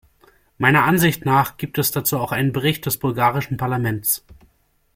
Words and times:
Meiner 0.57 0.85
Ansicht 0.85 1.25
nach 1.25 1.57
gibt 1.57 1.77
es 1.77 1.91
dazu 1.91 2.17
auch 2.17 2.31
einen 2.31 2.53
Bericht 2.53 2.87
des 2.87 2.97
bulgarischen 2.97 3.57
Parlaments. 3.57 4.25